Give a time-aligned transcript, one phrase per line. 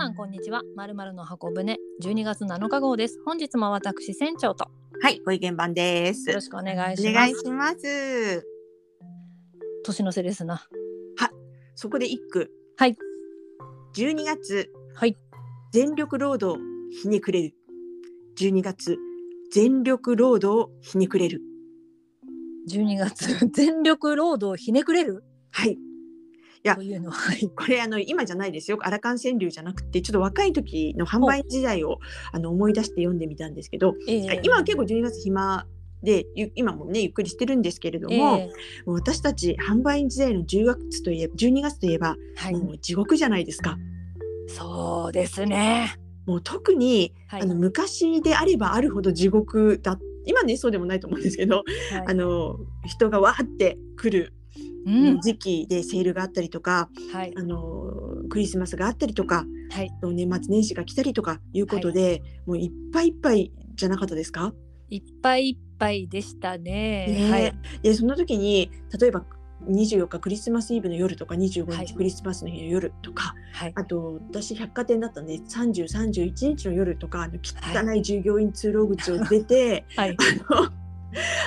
[0.00, 0.62] さんこんにちは。
[0.76, 3.20] まるまるの箱舟12月7日号です。
[3.26, 4.70] 本日も私船長と
[5.02, 6.26] はい、ご意見番です。
[6.30, 7.10] よろしくお願いします。
[7.10, 8.46] お願いします。
[9.84, 10.66] 年の瀬ですな。
[11.74, 12.50] そこで一句。
[12.78, 12.96] はい。
[13.94, 15.18] 12月、はい。
[15.74, 16.58] 全力労働
[17.02, 17.54] ひねくれる。
[18.38, 18.96] 12月、
[19.52, 21.42] 全力労働ひねくれる。
[22.70, 25.24] 12月 全力労働ひねくれる？
[25.50, 25.76] はい。
[26.62, 28.78] やというのははいこれあの今じゃないですよ。
[28.82, 31.98] アラカン川柳じゃなくて、ちょっと若い時の販売時代を
[32.32, 35.66] あの思い出して読んでみたんですけど、ええ今は結構12月暇
[36.02, 38.46] で、ゆ今もねゆっくりしてるんですけれども、ええ
[38.86, 42.54] もう私たち販売時代の10月といえば12月といえば、はい。
[42.54, 43.78] もう地獄じゃないですか。
[44.48, 45.94] そうですね。
[46.26, 54.34] もう特に、はいあの昔であればあるほど地獄だ今ねそうでもないと思うんですけど、はいあの人がわーって来る
[54.86, 55.20] うん。
[55.20, 57.32] 時期でセールがあったりとか、はい。
[57.36, 57.92] あの
[58.28, 59.90] クリスマスがあったりとかはい。
[60.02, 64.52] 年末年始が来たりとかいうことで、もういっぱいいっぱいじゃなかったですか、
[64.88, 67.06] いっぱいいっぱいでしたね。
[67.06, 67.54] ねはい。
[67.82, 69.24] でその時に例えば
[69.68, 71.86] 24日クリスマスイブの夜とか25はい。
[71.86, 73.72] 日クリスマスの日の夜とか、はい。
[73.74, 80.16] あと私百貨店だったんで3031日の夜とかあの汚い従業員通路口を出て、 はい。
[80.50, 80.70] あの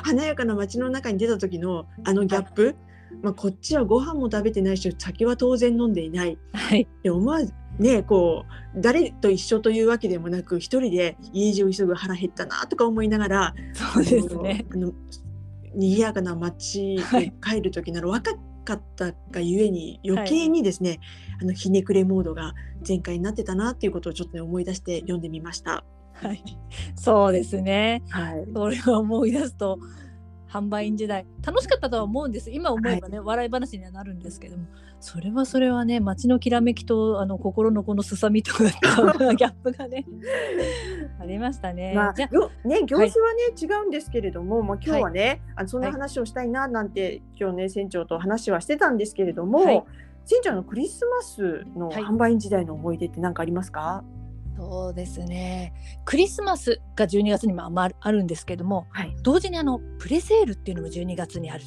[0.03, 2.75] 華やかな街の中に出た時のあのギャップ、
[3.21, 14.65] まあ、こっちはご飯も食べてないし酒は当然飲んでいないはいで思わずねこう誰と一緒というわけでもなく一人で家路を急ぐ腹減ったなとか思いながらそうですね。
[14.71, 14.93] あの
[15.75, 20.99] 賑やかな街はいへ帰る時なら若かったがゆえに余計にですね、
[21.41, 25.83] あのひねくれモードが全開になってたなっていうことをちょっとね思い出して読んでみました。
[26.13, 26.43] はい。
[26.95, 28.03] そうですね。
[28.09, 29.79] はい、それを思い出すと
[30.53, 31.25] 販売員時代。
[31.45, 32.51] 楽しかったとは思うんです。
[32.51, 34.65] 今思えばね、笑い話にはなるんですけども。
[34.99, 40.05] それはそれはね街のきらめきとあの心のこのすさみとかギャップがね
[41.19, 41.93] ありましたね。
[41.95, 45.93] まあじゃよね業種はね、違うんですけれども、まあ今日はね、あのそんなはい。
[45.93, 49.83] 話をしたいななんて、今日ね船長と話はしてたんですけれども、はい。
[50.25, 52.03] 船長のクリスマスのはい。
[52.03, 54.03] 販売員時代の思い出って何かありますか？
[54.55, 55.73] そうですね
[56.05, 59.15] クリスマスが12月にもああるんですけどもはい。
[59.23, 61.63] 同時にあのプレセールっていうのも12月にある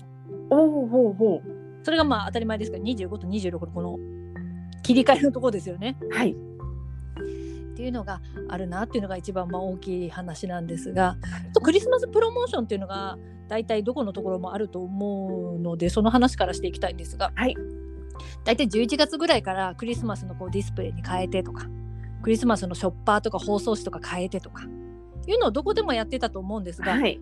[0.50, 1.42] おおほうほ
[1.82, 3.98] それがまあ当たり前ですけど25と26のこの
[4.82, 5.96] 切り替えのところですよね。
[6.00, 6.16] う。
[6.16, 6.32] はい。
[6.32, 6.34] っ
[7.76, 11.16] ていうのがあるなっていうのが一番まあ大きい話なんですが
[11.52, 13.18] とクリスマスプロモーションっていうのが
[13.48, 17.54] 大体どこのところもあると思うのでその話からしていきたいんですが、はい
[18.44, 21.66] 大体11月ぐらいからクリスマスのこうディスプレイに変えてとか
[22.22, 24.64] クリスマスのショッパーとか包装紙とか変えてとか
[25.26, 27.20] いうのをどこでもやってたと思うんですが、はい。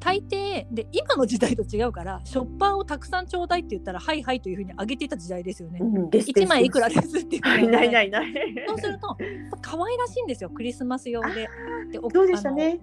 [0.00, 5.78] 大抵で今の時代と違うからショッパーをたくさんちょうだいって言ったらはいはいというふうに上げていた時代ですよね。
[5.80, 8.34] うんです1枚いくらですっていうはないないない。
[8.66, 9.16] そうすると
[9.60, 11.48] 可愛らしいんですよクリスマス用で。
[11.92, 12.80] でおそうでしたね？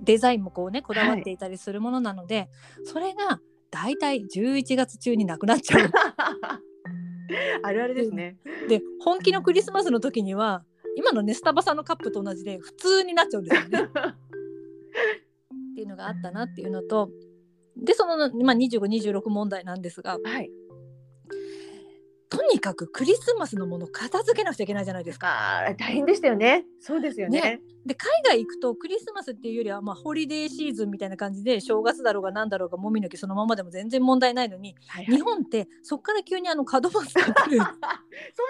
[0.00, 2.48] デザインもこうねこだわっていたりするものなので、
[2.84, 3.40] それが
[3.70, 5.90] 大体11月中になくなっちゃう。
[7.62, 8.38] あるあるですね。
[8.68, 10.64] で本気のクリスマスの時には
[10.96, 13.88] 今のねスタバさんのカップと同じで普通になっちゃうんですよね。
[15.72, 17.10] っていうのがあったなっていうのと
[17.76, 20.50] でその、まあ、2526問題なんですがはい。
[22.34, 25.62] とにかくクリスマスのもの片付けなくちゃいけないじゃないですか。
[25.78, 26.64] 大変でしたよね。
[26.80, 27.40] そうですよね。
[27.40, 37.66] ねで海外行くとクリスマスっていうよりはまあホリデーシーズンみたいな感じで正月だろうが何だろうがもみの木そのままでも全然問題ないのにはいはい日本ってそこから急にあの門松が来る そう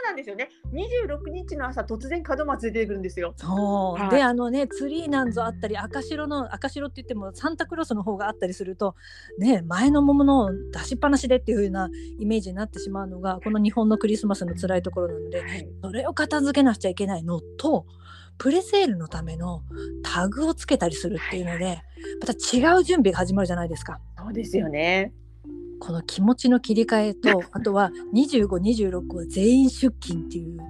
[0.07, 0.51] なんですよね。
[0.73, 3.35] 26日の朝突然門松出てくるんですよ。
[3.37, 8.95] そう、はいであのねツリーなんぞあったり赤白の赤白って言ってもサンタクロースの方があったりすると
[9.39, 15.69] ね前のものを出しっぱなしでっていう風なイメージになってしまうのがこの日本のクリスマスの辛いところなのではい。
[15.83, 17.87] それを片付けなくちゃいけないのと
[18.39, 19.63] プレセールのための
[20.03, 21.83] タグをつけたりするっていうので
[22.21, 24.01] また違う準備が始まるじゃないですか。
[24.19, 25.13] そうですよね。
[25.81, 30.61] この気持ちの切り替えと あとは2526は全員出勤っていう。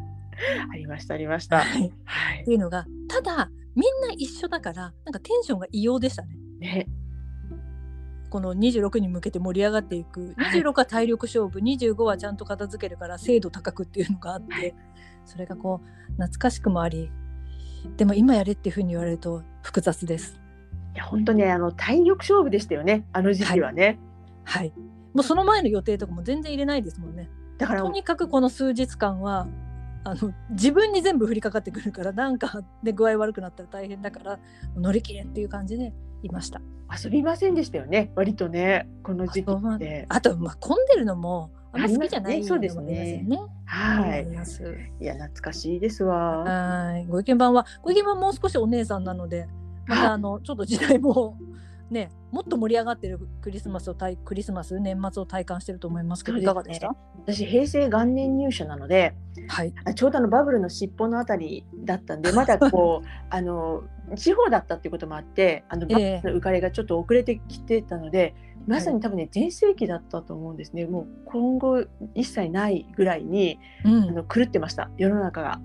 [0.70, 1.60] ありましたありました。
[1.60, 2.52] はいはいって。
[2.52, 6.36] いうのがただみんな一緒だからなんかテンションが異様でしたね。
[6.60, 6.88] ね。
[8.34, 14.74] この26に向けて盛り上がっていくはい26は体力勝負25はちゃんと片付けるから精度高くっていうのがあって
[15.24, 17.12] それがこう懐かしくもあり
[17.96, 20.40] でも今やれっていうふうに言われると複雑です。
[20.96, 24.00] いや本当ねあの体力勝負でしたよねあの時期はね。
[24.42, 24.72] はい
[25.14, 27.30] もうその前の予定とかも全然入れないですもんね。
[27.58, 29.46] だからとにかくこの数日間は
[30.04, 34.38] あの自分に全部降りかかってくるからなんかで具合悪くなったら大変だから
[34.76, 35.92] 乗り切れっていう感じで
[36.22, 36.60] いました。
[37.04, 40.06] 遊びませんでしたよね割とねこの時期って。
[40.08, 43.38] あとまあ混んでるのもあんま好きじゃないねそうですねね。
[43.64, 44.28] はい
[45.00, 46.44] いや懐かしいですわ。
[46.44, 47.06] はい。
[47.06, 49.48] ご意見番は、ご意見番もう少しお姉さんなので、
[49.86, 51.36] またあのちょっと時代も
[51.90, 56.94] ね、もっと盛り上がってるクリスマスを体クリスマス年末を体感してると思いますけど、いかがでした？
[57.26, 59.14] 私平成元年入社なので
[59.48, 59.72] はい。
[59.84, 63.82] あちょうどあのバブルの尻尾のあたりだったんで まだこうあの
[64.16, 68.34] 地方だったっていうこともあってあのバブルの浮かれがちょっと遅れてきてたので、
[68.66, 71.84] まさに多分ね全盛期だったと思うんですねもう今後
[72.14, 74.14] 一切ないぐらいにうあん。
[74.14, 75.60] の狂ってました世の中が。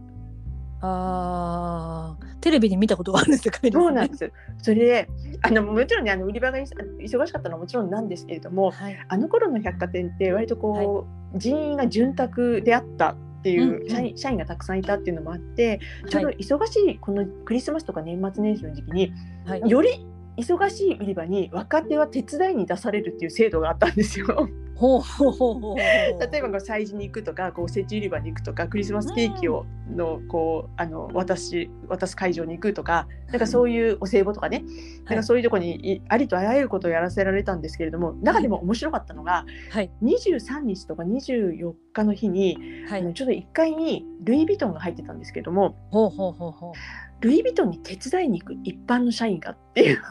[0.81, 3.83] ああ、テレビで見たことがある世界ですね。
[3.83, 4.31] そうなんです
[4.61, 5.09] それで
[5.41, 8.97] あのもちろんねあの売り場がい忙しかったのはもちろんなんですけれどもはい。
[9.07, 15.79] あの頃の百貨店って割とこう、人員が潤沢であったっていうんううん社員,、社員がたくさんいたっていうのもあって
[16.09, 19.13] ちょうどはい忙しいこのクリスマスとか年末年始の時期に
[19.45, 19.61] はい。
[19.69, 20.05] より
[20.37, 24.49] 忙しい売り場に若手は手伝いに出されるっていう制度があったんですよ。
[24.79, 25.75] ほうほうほうほう。
[25.77, 34.63] 例えばこう催事に行くとかこうおせち売り場に行くとかクリスマスケーキをのこうあの渡し渡す会場に行くとかなんかそういうお歳暮とかね
[35.03, 42.57] なんかそういうところにいありとあらゆることをやらせられたんですけれども中でも面白かったのがはい23日とか24日の日に
[42.89, 43.01] はい。
[43.01, 46.73] あのちょうど1階にルイ・ヴィトンが入ってたんですけどもほうほうほうほう。
[47.21, 50.01] ルイ・ヴィトンに手伝いに行く一般の社員がっていう。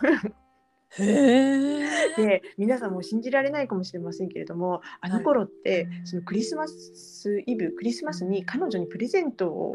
[0.96, 9.74] で皆さんも信じられないかもしれませんけれどもあの頃って、はいそのクリスマスイブクリスマスに彼女にプレゼントを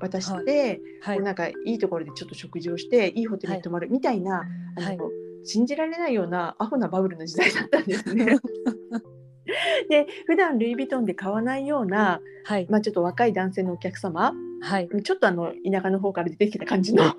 [0.00, 1.24] 渡して、はいこう。
[1.24, 4.44] なんかいいところでちょっと食事をしていいホテルに泊まるみたいな、
[4.76, 4.98] あのはい。
[5.44, 8.38] 信じられないようなアホなバブルの時代だったんですね。
[9.90, 12.66] で普段ルイ・ヴィトンで買わないような、はい。
[12.70, 14.32] まあ、ちょっと若い男性のお客様
[14.62, 14.88] はい。
[15.02, 17.04] ちょっとあの田舎の方から出てきた感じの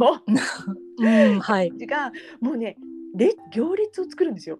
[0.99, 1.39] うん。
[1.39, 1.71] はい。
[1.85, 2.77] がもうね
[3.15, 4.59] れ行列を作るんですよ。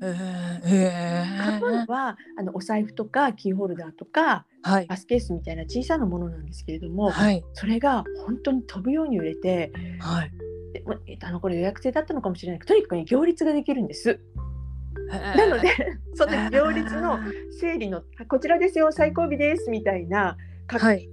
[0.00, 1.24] へえ。
[1.38, 4.86] 買うのはあのお財布とかキーホルダーとかはい。
[4.86, 7.44] バスケースみたいな小さなものなんですけれども、はい。
[7.54, 10.32] それが本当に飛ぶように売れてはい。
[10.72, 14.20] でまあのこれ予約制だったのかもしれないけどとにかくね行列ができるんです。
[15.10, 15.68] なので
[16.14, 17.18] その行列の
[17.58, 20.36] 整理のあこちらですよ最後尾ですみたいな
[20.70, 21.08] 書きと、はい。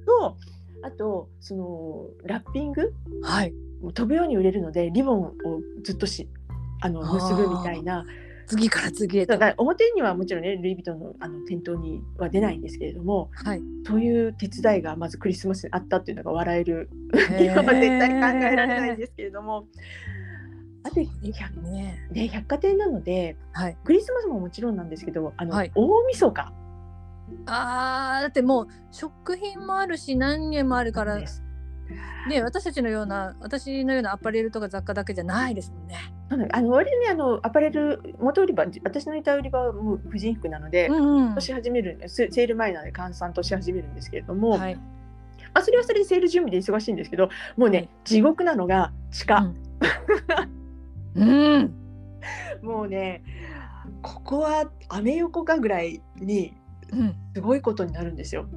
[0.84, 2.94] あとそのラッピング
[3.24, 3.54] はい。
[3.94, 5.34] 飛ぶように売れるのでリボンを
[5.84, 6.28] ずっとし
[6.86, 8.06] あの結ぶみたいな
[8.48, 9.34] 次から次へと。
[9.34, 13.62] だから表にはもちろんねルイ・ヴィトンのあの店頭には出ないんですけれどもはい。
[13.88, 16.90] そういう手伝いがまずクリスマスにあったっていうのが笑える
[17.40, 19.66] 今は絶対考えられないんですけれども
[20.84, 22.08] あと百,、ね。
[22.12, 23.78] ね、百貨店なのではい。
[23.84, 26.54] クリスマスももちろんなんですけどあの、はい大晦日
[27.48, 31.20] ああ、だってもう食品もあるし、何件もあるから。
[32.28, 35.98] ね、私たちのような、私のようなアパレルとか雑貨だけじゃないですもんね。
[36.52, 41.36] あの割にねあのアパレル元売り場私のいた売り場はもう婦人服なので、うん、うん。
[41.36, 44.76] 年始めるセセール前なので換算とし始めるんですけれども、はい。
[44.76, 49.54] まあ、それはそれでセール準備で忙しいんですけどもうね、はい地獄なのが地下、
[51.16, 51.74] うん。
[52.64, 53.24] もうね
[54.02, 56.54] ここはアメ横かぐらいに
[56.92, 57.16] うん。
[57.36, 58.48] すごいことになるんですよ。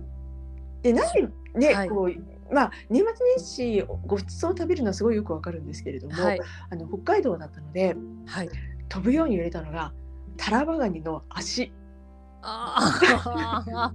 [0.83, 6.41] でなんでね、はいこうまあ年末年始ごちそうを食べるのはすごいよくわかるんですけれども、はい。
[6.71, 7.97] あの北海道だったので
[8.27, 8.51] はい。
[8.89, 9.93] 飛ぶように売れたのが
[10.37, 11.73] タラバガニの足
[12.41, 13.03] あ
[13.73, 13.93] あ、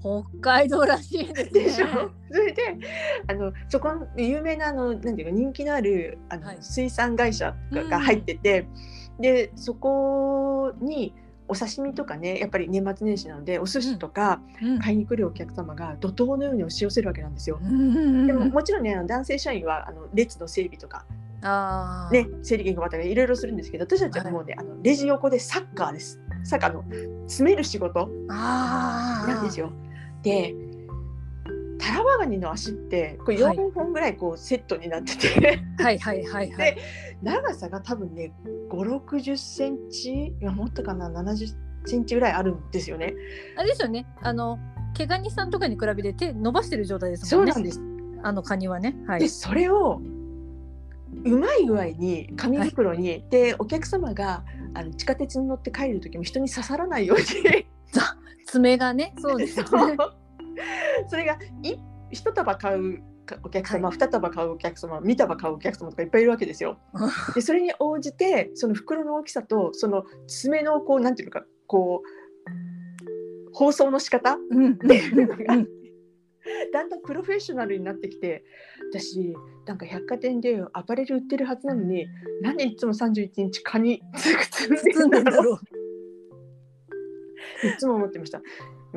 [0.00, 1.60] 北海道らしいですね。
[1.62, 1.86] でしょ、
[2.30, 2.76] それで
[3.28, 8.66] あのそこの有名なあのなんていうか人気のあるあの、はい水産会社が入ってて、
[9.20, 11.14] でそこに
[11.48, 17.58] お刺身とかねやっぱり年末年始なのでお寿司とかうん買いに来るお客様が怒涛のように押し寄せるわけなんですよ。
[17.62, 21.04] うんでももちろんねあの男性社員はあの列の整備とか、
[21.42, 22.12] ああ。
[22.12, 26.20] ね、整理券配ったりいろいろするんですけど私たちはもうね、あのレジ横でサッカーです。
[26.44, 26.84] サッカーの
[27.26, 29.28] 詰める仕事ああ。
[29.28, 29.72] なんですよ。
[30.22, 30.54] で
[31.78, 36.76] タラバガニの足ってこれはい4本ぐらいこうセットになってて、はいはいはいはい。
[37.22, 38.32] 長さが多分ね
[38.70, 40.28] 5 6 0センチ？
[40.28, 41.54] いやもっとかな？70
[41.86, 43.14] センチぐらいあるんですよね。
[43.56, 44.06] あれですよね。
[44.22, 44.58] あの
[44.94, 47.52] 毛ガニさんとかに比べて手伸ばしてる状態ですもね。
[47.52, 47.80] そうんなんです。
[48.22, 48.96] あのカニはね。
[49.06, 49.20] はい。
[49.20, 50.00] でそれを
[51.24, 54.44] うまい具合に紙袋に、でお客様が
[54.74, 57.24] あの地下鉄に乗って帰る時も人に刺さらないように
[58.46, 59.14] 爪がね。
[59.18, 59.66] そうですね。
[61.08, 61.76] それがい
[62.10, 63.04] 一束買うか
[63.42, 66.78] お客様、は二束買うお客様三束買うお客様とかいっぱいいるわけですよ。
[67.34, 74.38] でそれに応じてその袋の大きさとその爪のこうなんていうのかこう包装の仕方っ
[74.86, 75.68] ていうのがうん
[76.72, 78.44] だんだんプロフェッショナルになってきて
[78.92, 79.34] 私
[79.66, 82.06] なんか百貨店でアパレル売ってるはずなのに
[82.40, 85.54] なんでいつも31日蚊に包んでんだろ
[87.64, 87.66] う？
[87.66, 88.40] いつも思ってました。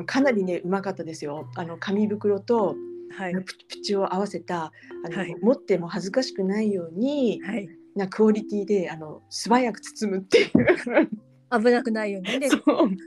[0.06, 1.48] かなりねうまかったですよ。
[1.56, 2.76] あの紙袋と
[3.10, 3.34] はい。
[3.34, 4.72] プチプチを合わせた
[5.04, 5.34] あの、はい。
[5.42, 7.68] 持っても恥ずかしくないようにはい。
[7.96, 10.50] なクオリティであの素早く包むっていう。
[11.52, 12.38] 危なくないように。
[12.38, 12.48] で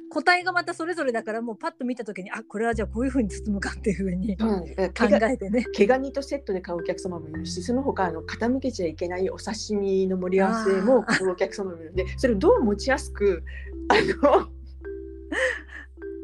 [0.10, 5.66] 個体がまたそれぞれだからもうパッと見た時にあこれはじゃあこういう風に包むかっていう風にそうなんです考えてね。
[5.74, 13.44] 毛ガニとセットで買うお客様もいるしその他あの傾けちゃいけないお刺身の盛り合わせも買うお客様もいるのでそれをどう持ちやすく
[13.88, 13.94] あ
[14.28, 14.50] の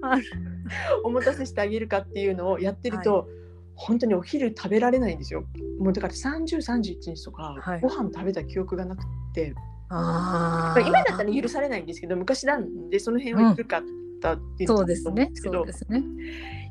[1.03, 3.27] お持たせしてあげるかっていうのをやってると、
[3.79, 5.45] 本当にお昼食べられないんですよ。
[5.79, 7.81] もうだから3031日とか、はい。
[7.81, 9.53] ご飯食べた記憶がなくて。
[9.89, 10.81] あー。
[10.81, 13.83] 今だったら許されないんですけど昔なんでその辺は緩かっ
[14.21, 15.31] たっていううですね。
[15.41, 16.03] けど、そうですね。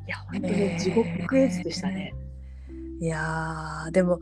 [0.06, 2.14] いや本当に地獄絵図でしたね。
[3.00, 4.20] いやーでも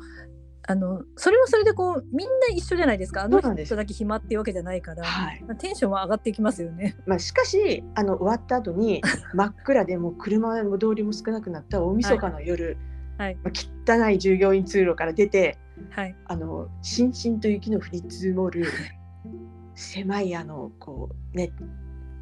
[0.69, 3.23] あのそれはそれでこうみんな一緒じゃないですか。
[3.23, 5.45] あの人だけ暇っていうわけじゃないから、はい。
[5.47, 6.97] まあテンションは上がっていきますよね。
[7.07, 9.01] まあ、しかしあの終わった後に
[9.33, 12.77] 真っ暗でもう車も通りも少なくなった大晦日の夜、
[13.17, 13.39] はい。
[13.45, 15.57] まあ、汚い従業員通路から出て
[15.91, 16.17] はい。
[16.25, 18.67] あのしんしんと雪の降り積もる
[19.75, 21.53] 狭いあのこうね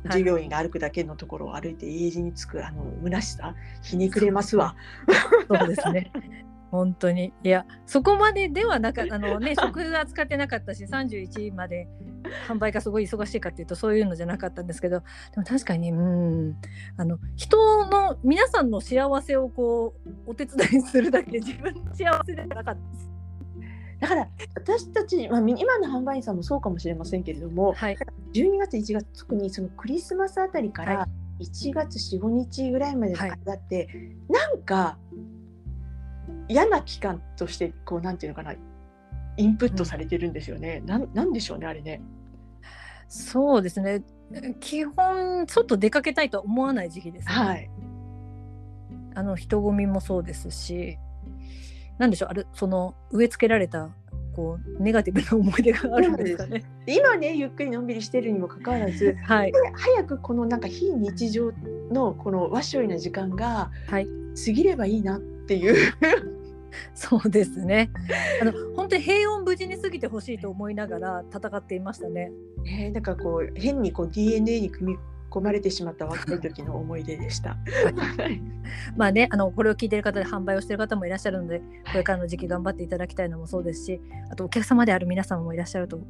[0.05, 0.19] はい。
[0.19, 4.77] 従業員が歩くだけのところを歩いて家路に着くあの虚しさひねくれますわ。
[5.49, 6.13] そうですね。
[6.75, 7.33] 本当に。
[7.43, 11.89] いやそこまでではなかあのね 食が扱ってなかったし31まで
[12.49, 15.05] 販売がすごい忙しいかっていうとそういうのじゃなかったんですけどで
[15.37, 16.57] も確かにうん。
[16.97, 23.11] あの人の皆さんの幸せをこうお手伝いするだけで自分の幸せではなかったです。
[24.01, 27.97] だから私たち、まあ、み今の販売員さんもそうかもしれませんけれどもはい。
[28.35, 31.09] 12月1月特にそのクリスマスあたりからは
[31.41, 33.31] 1月45日ぐらいまでのはい。
[33.45, 33.89] 間って、
[34.29, 34.99] なんか
[36.49, 38.55] 嫌な期間としてこうなんていうのかな
[39.37, 40.83] インプットされてるんですよね。
[40.87, 42.03] なんなんでしょうねあれね。
[43.09, 44.03] そうですね
[44.61, 47.71] 基本外出かけたいとは思わない時期です、ねはい。
[49.15, 50.99] あの人混みもそうですし
[51.99, 53.91] なんでしょうあれその植え付けられた
[54.35, 56.65] こうネガティブな思い出があるんですかね。
[56.87, 61.53] で今ねゆっくりのんびりしてるにもかかわらず はい、早くこのなんか非日常
[61.93, 64.09] のこのわしょいな時間がはい、
[64.45, 65.34] 過ぎればいいなってい
[65.71, 65.75] う。
[66.95, 67.91] そうですね。
[68.41, 72.33] あの本当に平穏無事に過ぎてほしいと思いながら戦っていましたね。
[72.65, 74.99] ね、なんかこう変にこう DNA に組み
[75.31, 77.51] 込まれてしまった若い時の思い出でした。
[77.51, 78.41] はい
[78.97, 86.01] まあね、あのこれを聞いている方で販売をしている方もいらっしゃるので、これからの時期頑張っていただきたいのもそうですし、あとお客様である皆様もいらっしゃると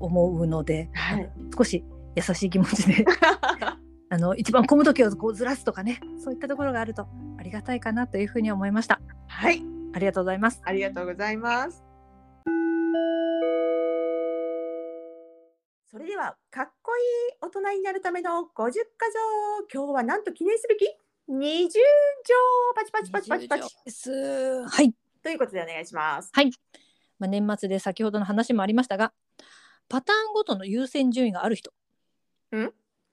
[0.00, 1.30] 思うので、はい。
[1.56, 3.04] 少し優しい気持ちで
[4.10, 7.06] あの一番混む時をこうずらすとかね、そういったところがあると
[7.38, 9.00] ありがたいかなというふうに思いました。
[9.26, 10.60] はい、ありがとうございます。
[10.64, 11.84] ありがとうございます。
[15.90, 18.78] それではかっこいい大人になるための50箇
[19.72, 20.86] 条今日はなんと記念すべき
[21.28, 22.34] ？20条
[22.74, 24.68] パチパチパチパチパチです。
[24.68, 24.92] はい。
[25.22, 26.30] ということでお願いします。
[27.18, 29.12] まあ、年末で先ほどの話もありましたが、
[29.88, 31.72] パターンごとの優先順位がある人。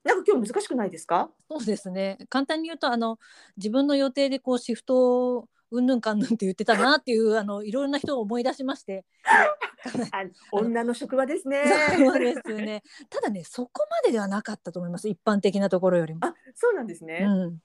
[0.03, 1.29] なんか今日難しくないですか？
[1.49, 2.17] そうですね。
[2.29, 3.17] 簡単に言うと、あの
[3.57, 9.05] 自分の予定でこうシフトをうんぬんかんぬんって言ってたなっていう あのいろんな人を思い出しまして。
[10.11, 11.63] あ女の職場ですね。
[11.97, 12.83] そうですね。
[13.09, 15.09] ただね、そこまでではなかったと思います。
[15.09, 16.19] 一般的なところよりも。
[16.23, 17.25] あ、そうなんですね。
[17.27, 17.59] うん。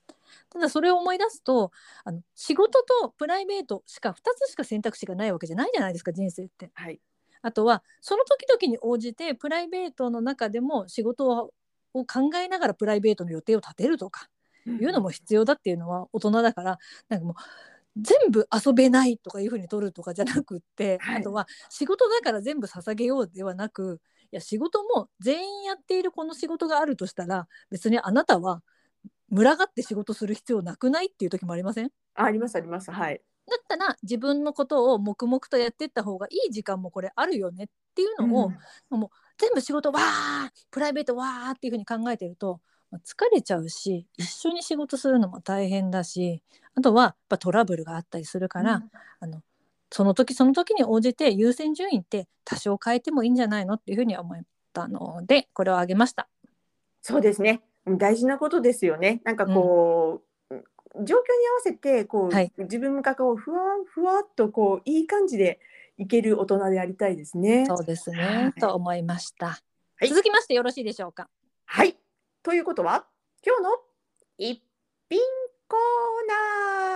[0.49, 1.71] ただそれを思い出すと、
[2.03, 6.71] あの仕事とプライベートしか2つしか選択肢がないわけじゃないじゃないですか、人生って。
[6.73, 6.99] はい。
[7.43, 11.53] あとはその時々に応じてプライベートの中でも仕事を
[11.93, 14.29] を考えながらプライベートの予定を立てるとか
[14.65, 16.77] いうのも必要だっていうのは大人だから
[17.09, 17.35] なんかもう
[17.99, 24.01] 全部遊べないとかいうふうに取るとかじゃなくって、はいあとは仕事だから全部捧げようではなく
[24.31, 28.61] いや仕事も全員やっているこの仕事があるとしたら別にあなたは
[29.31, 31.89] 群がって仕事する必要なくないっていう時もありません？
[32.15, 32.91] あありますあります。
[32.91, 33.21] はい。
[33.49, 38.51] だったら自分のことを黙々とやっていった方がいい時間もこれあるよねっていうのを、
[38.89, 42.59] もう全部仕事わープライベートわーっていうふうに考えてると
[42.91, 46.41] まあ疲れちゃうし一緒に仕事するのも大変だし
[46.75, 48.83] あとはやっぱトラブルがあったりするから、
[49.19, 49.41] あの
[49.91, 56.27] その時その時に応じて優先順位って多少変えてもいいんじゃないのっていうふうには思ったのでこれを挙げました。
[57.01, 57.61] そうですね。
[57.87, 59.21] 大事なことですよね。
[59.23, 60.55] なんかこう、
[60.95, 61.19] 状況に合わ
[61.63, 65.59] せてこう、はい自分がこうふわふわっとこういい感じで
[65.97, 67.65] いける大人でありたいですね。
[67.65, 71.27] そうですね、はいと思いました、はい続きましてよろしいでしょうか？
[71.65, 71.97] はい。
[72.43, 73.07] ということは
[73.45, 73.69] 今日の
[74.37, 74.63] 一
[75.09, 75.19] 品
[75.67, 75.79] コー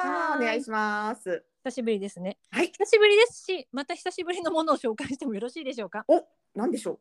[0.04, 1.44] ナはいーお願いします。
[1.64, 2.38] 久しぶりですね。
[2.52, 2.68] はい。
[2.68, 6.06] 久しぶりですしまた久しぶりのものを紹介してもよろしいでしょうか？
[6.08, 7.00] お、なんでしょ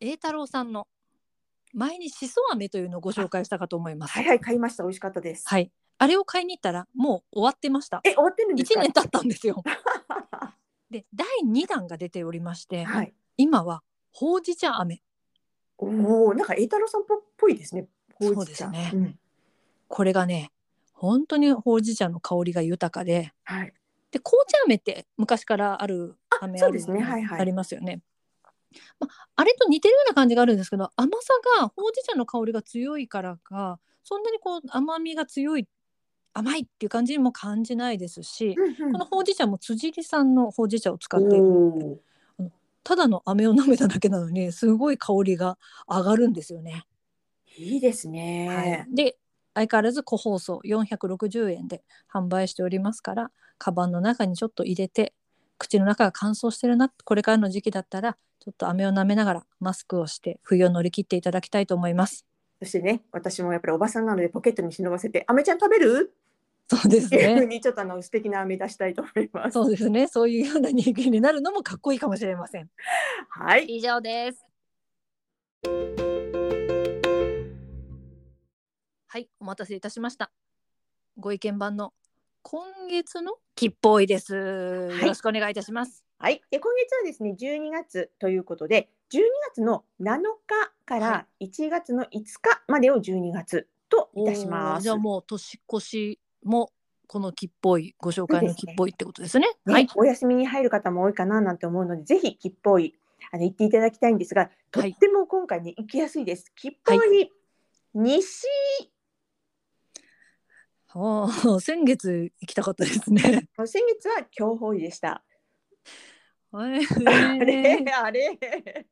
[0.00, 0.86] 栄太郎さんの
[1.72, 4.12] 前にしそ飴というのをご紹介したかと思います。
[4.12, 5.42] はいはい買いました美味しかったです。
[5.48, 5.72] はい。
[5.98, 8.00] あれを買いに行ったらもう終わってました。
[8.04, 8.80] え終わってるんですか？
[8.80, 9.62] 一年経ったんですよ。
[10.96, 13.12] で第二弾が出ておりまして、はい。
[13.36, 15.02] 今はほうじ茶飴。
[15.78, 17.04] おおなんか栄太郎さんっ
[17.36, 17.86] ぽいですね。
[18.14, 19.18] ほじ茶そうですねん
[19.88, 20.50] これがね
[20.94, 23.74] 本当にほうじ茶の香りが豊かではい。
[24.10, 28.00] で紅茶飴って昔からある飴そうですねはいはいありますよね。
[28.98, 35.66] まあ、あれと似てるような感じがあるんですけど甘さがほうじ茶の香りが強いからかそんなにこう甘みが強い
[36.36, 42.00] 甘いっていう感じにも感じないですし、うんうんこのほうじ茶も辻利さんのほうじ茶を使っている
[42.84, 46.84] ただの飴を舐めただけなのにすごい香りが上がるんですよね。
[47.56, 48.48] いいですね。
[48.48, 49.16] はい、で
[49.54, 55.14] 相変わらず個包装460円で販売しておりますからカバンの中にちょっと入れて
[55.58, 62.26] 口の中が乾燥してるなこれからの時期だったらちょっと飴を舐めながらマスクをして冬を乗り切っていただきたいと思います。
[62.60, 66.14] そしてね私もやっぱりおばさんなのでポケットに忍ばせて「あめちゃん食べる?」
[66.68, 67.46] そうですっていうふうね。
[67.46, 69.52] にちょっとあの素敵な飴出したいと思います。
[69.52, 70.08] そうですね。
[70.08, 72.68] そういうような人間になるのもかっこいいかもしれません。
[73.28, 73.66] はい。
[73.66, 74.44] 以上です。
[79.08, 80.30] はい、お待たせいたしました。
[81.16, 81.94] ご意見番の
[82.42, 84.34] 今月の吉報いです。
[84.34, 86.04] よろしくお願いいたします。
[86.18, 86.42] はい。
[86.50, 89.20] で今月はですね12月ということで12
[89.50, 94.80] 月の7日かはら1月の5日までを12月といたしおます。
[94.80, 96.72] ーじゃあもう年越しも
[97.06, 99.48] この吉報いご紹介のそうですね吉報いってことですね。
[99.66, 99.88] ねはい。
[99.94, 102.94] お休みに入る方も多いかななんて思うのでぜひ吉報い
[103.32, 106.52] あの行っていただきたいんですがとっても今回ね行きやすいです。
[106.54, 107.30] 吉報い、
[107.94, 108.46] 西
[110.98, 113.22] ああ、先月行きたかったですね。
[113.66, 115.22] 先月は強報いでした。
[116.52, 118.86] はいあれ あれ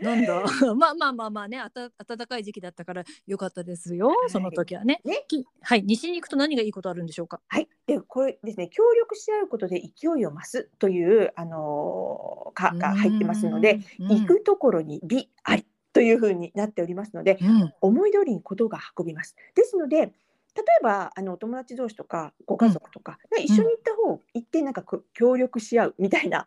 [0.00, 0.42] なんだ。
[0.74, 4.30] まあまあまあまあねあた暖かい時期だったからよかったですよ、はい。
[4.30, 5.00] その時はね。
[5.04, 5.24] ね。
[5.28, 7.40] きはい西に行くと何がいいことあるんでしょうか？
[7.48, 14.08] はい、でこれですね協力し合うことで勢いを増すという、あのーかが入ってますので、うん。
[14.08, 17.74] 行くところに美ありというふうになっておりますのでうん。
[17.80, 19.36] 思い通りにことが運びます。
[19.54, 20.12] ですので
[20.54, 26.46] 例えばあのお友達同士とかご家族とか、一緒に行った方行ってなんか協力し合うみたいな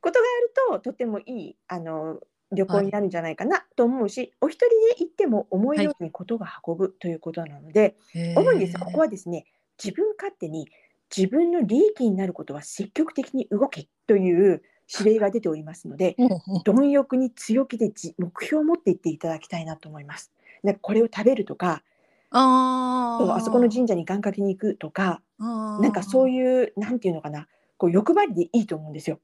[0.00, 0.24] ことが
[0.70, 2.18] あるととてもいいあの
[2.52, 5.76] 旅行になるんじゃないかなと思うし、お一人で行っても思い。
[5.78, 7.96] 通りにことが運ぶということなので、
[8.36, 9.46] 主にですね、ここはですね、
[9.82, 10.68] 自分勝手に
[11.14, 16.16] 自分の利益になることは積極的に動けという指令が出ておりますので、
[16.64, 20.32] 貪欲に強気でじ目標を持っていっていただきたいなと思います。
[20.62, 21.82] でこれを食べるとか、
[22.30, 23.34] あー。
[23.34, 29.20] あそこの神社に願掛けに行くとか、なんかそういう、なんていうのかな、こう欲張りでいいと思うんですよ。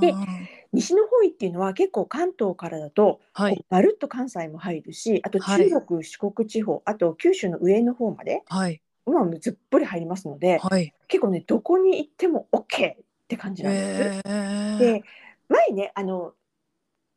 [0.00, 0.14] で
[0.72, 3.64] 西の方位っていうのは結構関東からだと、はい。
[3.68, 5.68] まるっと関西も入るし、あとはい。
[5.68, 8.80] 中国、四国地方、あと九州の上の方まで、はい。
[9.04, 10.94] まあ、ずっぽり入りますので、はい。
[11.08, 12.96] 結構ねどこに行っても OK っ
[13.28, 14.22] て感じなんです。
[14.24, 14.78] えー。
[14.78, 15.02] で
[15.48, 16.32] 前ねあの、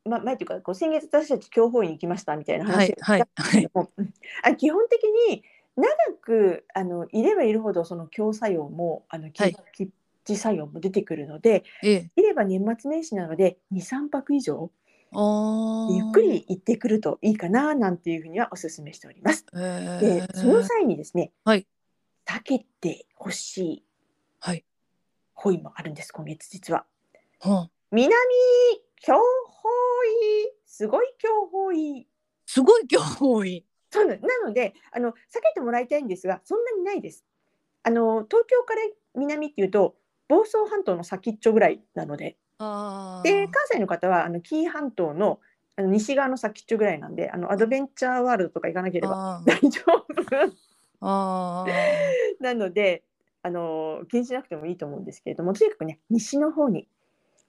[0.03, 3.69] ま、前というかこう先月私たち教法院行きましたみたいなは話をいはいはい。
[3.73, 4.13] もうん。
[4.43, 5.43] あ基本的に
[5.77, 5.87] 長
[6.21, 9.55] くあのいればいるほどその強作用もあのきはい。
[9.73, 9.91] 吉
[10.25, 12.11] 地作用も出てくるのでええ。
[12.15, 14.71] いれば年末年始なので23泊以上
[15.89, 19.45] ゆっくり行ってくるといいかななんていうふうにはお勧めしております。
[19.53, 21.65] えでーその際にですね、はい。
[22.25, 23.85] 避けてほしい
[24.39, 24.65] はい。
[25.33, 26.85] 方位もあるんです今月実は。
[27.39, 27.69] はあ。
[27.91, 28.13] 南
[28.99, 29.69] 強法
[30.49, 32.07] 位すごい強法位
[32.45, 37.23] すごい今日多いそうななのであの避けてもらいたいんですがそんなにないです。
[37.83, 38.81] あの東京から
[39.13, 39.95] 南っていうと
[40.27, 42.37] 房総半島の先っちょぐらいなので。
[42.57, 43.27] あー。
[43.27, 45.39] で関西の方はあの紀伊半島の
[45.77, 49.81] あの西側の先っちょぐらいなんであのアドベンチャーワールドとか行かなければ 大丈
[51.01, 51.65] 夫。
[52.39, 53.03] なので
[53.41, 56.87] あの気にしなくてもいいと思うんですけれどもとにかくね西の方に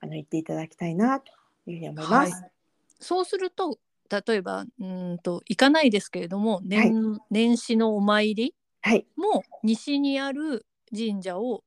[0.01, 1.33] あの行っていただきたいなと
[1.67, 2.33] いうふうに思います。
[2.33, 2.51] はい。
[2.99, 3.79] そうすると
[4.11, 9.07] 例えばうーんと行かないですけれども年,、年始のお参りはい。
[9.17, 11.65] も西にある神社を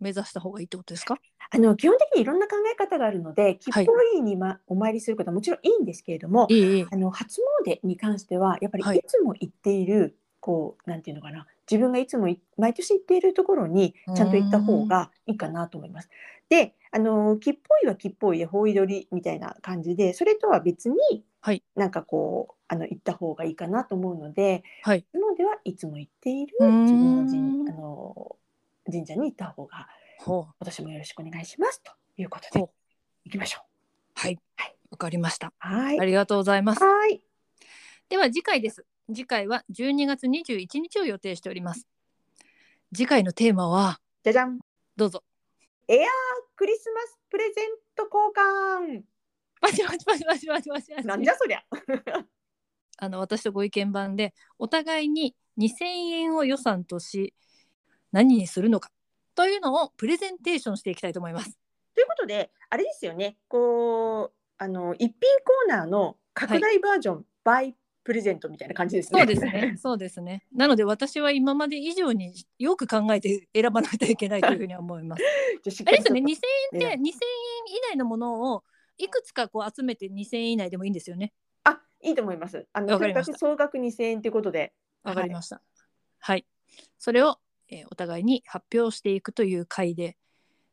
[0.00, 1.16] 目指した方がいいってことですか？
[1.52, 3.86] あの基本的にいろんな考え方があるので吉はい。
[3.86, 8.98] 報院に、まお参りすることはもちろんいいんですけれども、いいあの初詣に関してはやっぱりはい。
[8.98, 16.08] いつも行っている、こうなんていうのかな自分がいつもい毎年行っているところにちゃんと行った方がいいかなと思います。
[16.48, 20.96] であの吉報院は吉報院で法医取りみたいな感じでそれとは別に、
[21.40, 21.62] はい。
[21.76, 25.04] なんかこうあの行った方がいいかなと思うのではい。
[25.12, 28.36] なのではいつも行っている自分の神あの
[28.90, 32.60] 神社に行った方がほう今年もよろしくお願いしますということで
[33.24, 33.64] 行きましょう。
[34.14, 35.52] はい、はいわかりました。
[35.58, 36.82] はいありがとうございます。
[36.82, 37.22] はい
[38.08, 38.84] では次回です。
[39.08, 41.86] 次回は12月21日を予定しております。
[42.94, 44.58] 次回のテーマはじゃじゃん
[44.96, 45.22] どうぞ。
[46.60, 49.00] クリスマスプレゼント交換
[49.62, 51.62] パチパチパチパチパチパチパチなんじゃそりゃ
[52.98, 57.32] あの私とご意見番でお互いに2000円を予算とし
[58.12, 58.90] 何にするのか
[59.34, 61.58] というのをプレゼンテーションしていきたいと思います。
[61.94, 69.20] ということであれですよねこうあの一品コーナーの拡大バージョン、バイプレゼントみたいな感じですね。
[69.20, 69.76] そうですね。
[69.78, 70.44] そうですね。
[70.54, 75.22] なので私は今まで以上によく考えて選ばないといけないというふうに思います。
[75.86, 76.20] あれですよね。
[76.20, 76.38] 2000円っ
[76.72, 77.10] てね2000円以
[77.92, 78.64] 内のものを
[78.98, 81.32] いくつかこう集めて2000円以内でもいいんですよね。
[81.64, 82.66] あいいと思います。
[82.72, 82.98] あの
[83.36, 84.72] 総額2000円ということで。
[85.02, 85.62] わかりました。
[86.18, 86.46] はい。
[86.98, 87.38] それを、
[87.70, 90.16] えーお互いに発表していくという回で、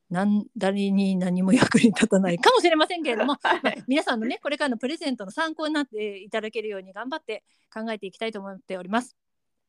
[0.10, 9.16] なん誰に何も役に立たないかもしれませんけれども、 はいまあ皆さんのね、これからのプレゼントの参考になっていただけるように頑張って考えていきたいと思っております。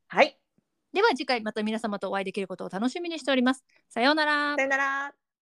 [0.08, 0.38] はい。
[0.92, 3.64] では次回また皆様とお会いできることを楽しみにしております。
[3.88, 4.62] さようならさ。
[4.62, 5.27] よなら。